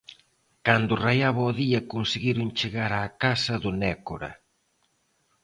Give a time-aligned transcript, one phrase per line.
[0.65, 4.31] Cando raiaba o día conseguiron chegar á casa do Nécora.